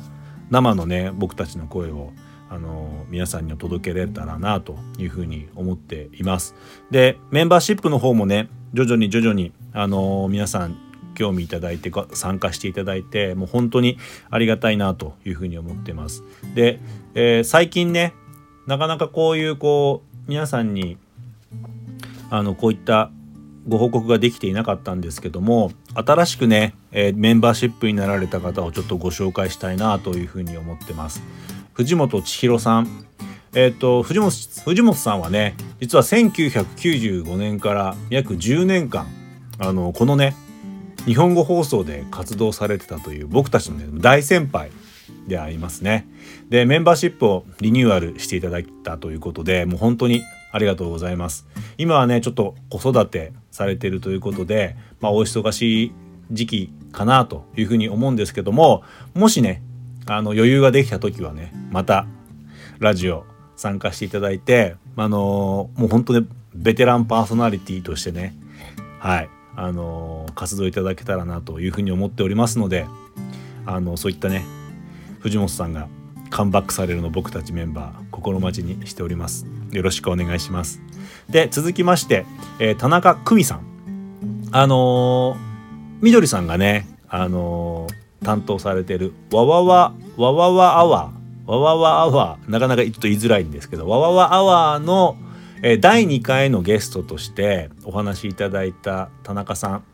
[0.50, 2.12] 生のね僕たちの声を
[2.53, 6.55] あの皆さんにお届けれたらなというふうに思っています。
[6.90, 10.76] でメンバーシップの方もね徐々に徐々にあの皆さん
[11.14, 13.96] 興味いただいて参加していただいてもう本当に
[14.28, 16.24] ありがたいなというふうに思ってます。
[16.55, 16.78] で、
[17.14, 18.12] えー、最近ね
[18.66, 20.98] なかなかこういうこう皆さんに
[22.28, 23.11] あのこういった
[23.66, 31.22] ご報告ができていなかったんですけども新しくね、えー、メンバーシップになられた方をちょっとご紹介したいなというふうに思ってます。
[31.74, 33.06] 藤本千尋さん
[33.54, 39.06] え、ー、と藤本藤本さんはね実は1995年から約10年間
[39.58, 40.34] あのこのね
[41.04, 44.70] 日本語放送で活動されてたという僕たちの、ね、大先輩
[45.26, 46.06] でありますね。
[46.48, 51.46] でメンバーシップをリニューアルしていただいたということでもう本当にありがとうございます。
[51.78, 55.92] 今はねちょっと子育てされてるということで、まあ、お忙しい
[56.30, 58.82] 時期かなというふうに思うんですけども
[59.14, 59.62] もしね
[60.07, 62.07] あの余裕ができた時はねまた
[62.78, 63.24] ラジオ
[63.57, 68.34] 参加していただいてあのもう本当にベテランパーソナリティとしてね
[68.98, 72.86] はいあの活動いただけたらなというふうに思っておりますので
[73.66, 74.44] あのそういったね
[75.20, 75.88] 藤本さんが
[76.30, 79.46] カムバックされるの僕たちメンバー心待ちにしております。
[79.70, 80.80] よろしくお願いします。
[81.28, 82.24] で続きまして、
[82.59, 84.48] えー、田中久美さん。
[84.50, 85.38] あのー、
[86.00, 95.16] みどりさんがねあのー担当されてるわわわわわわアワーわわわアワーなかなかちょっと言いづらいんですけどわわわアワーの
[95.80, 99.84] 第2回のゲストとしてお話しいただいた田中さん。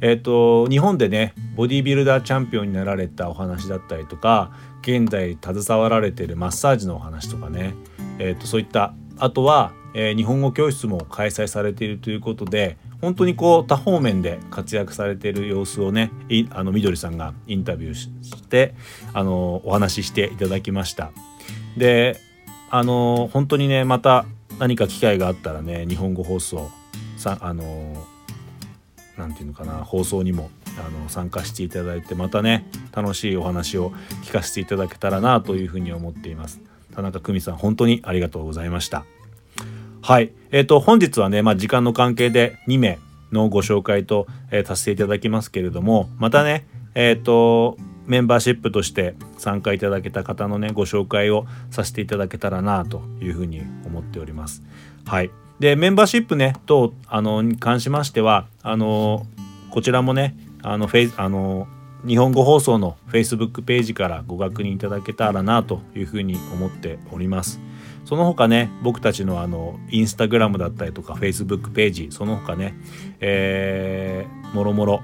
[0.00, 4.52] えっ、ー、と日本でねボディビルダーチャンピオンになられたお話だったりとか
[4.82, 7.74] 現在携わられてるマッサージのお話とかね、
[8.20, 16.10] えー、とそういったあとは、えー、日本語教室も開催されているということで本当にこう多方面で活躍されている様子をね
[16.50, 18.08] あのみどりさんがインタビューし
[18.48, 18.74] て
[19.12, 21.12] あのお話ししていただきました。
[21.76, 22.18] で
[22.70, 24.26] あの本当にねまた
[24.58, 26.70] 何か機会があったらね日本語放送
[27.16, 28.06] さあの
[29.16, 33.90] なんていうのかな放送にもあの参加していただいてまたね楽しいお話を
[34.24, 36.60] 聞かせていただけたらなというふうに思っています。
[36.94, 39.04] 田中久美さん本当にありがとうございました。
[40.08, 40.32] はい。
[40.52, 42.98] えっ、ー、と、本日はね、まあ、時間の関係で2名
[43.30, 54.62] のご紹介と、えー、させていただきますけれども、またね、えっ、ー、と、メンバーシップとして参加いただけた方のね、ご紹介をさせていただけたらなというふうに思っております。
[55.04, 55.30] はい。
[55.60, 59.26] で、メンバーシップね、と、あの、に関しましては、あの、
[59.68, 61.68] こちらもね、あの、フェイあの、
[62.06, 67.60] 日本語放送の Facebook ページからご確認いただけたらなというふうに思っております。
[68.08, 72.74] その他ね僕たちのあのインスタグラムだったりとかフェイスブックページその他ね、
[73.20, 75.02] えー、もろもろ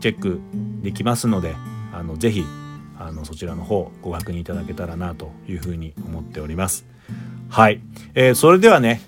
[0.00, 0.40] チェック
[0.82, 1.54] できますので
[1.92, 2.44] あのぜひ
[2.98, 6.86] あのそちらの方ご確認いただけたらなというふうに思っております。
[7.50, 7.80] はい、
[8.14, 9.00] えー、それではね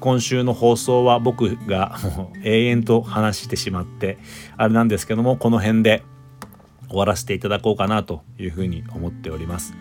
[0.00, 4.16] 今週の放送は僕がもう永遠と話してしまって
[4.56, 6.02] あれなんですけどもこの辺で
[6.88, 9.74] 終わらせていただこうかなというふうに思っております。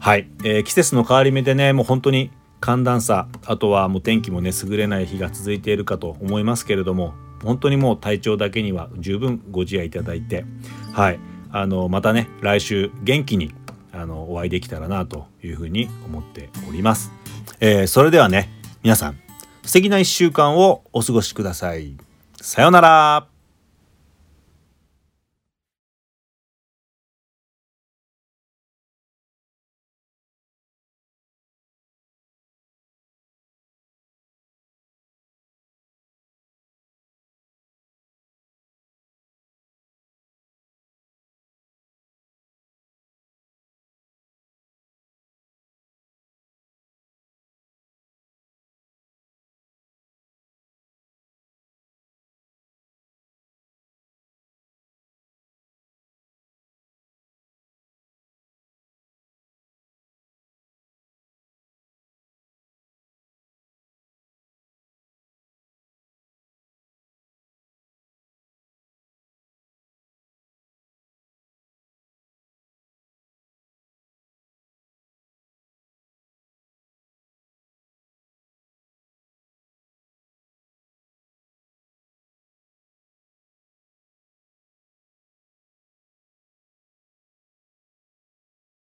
[0.00, 2.30] はい、えー、季節の変わり目でねもう本当に
[2.60, 10.44] 寒暖差あとはもう天気もね優れない日が続いているかと思いますけれども本当にもう体調だけには十分ご自愛いただいて
[10.92, 11.20] はい。
[11.52, 13.52] あのまたね来週元気に
[13.92, 17.10] あのお会いできたらなというふうに思っております、
[17.58, 18.48] えー、それではね
[18.84, 19.18] 皆さん
[19.64, 21.96] 素敵な1週間をお過ごしください。
[22.40, 23.39] さようなら。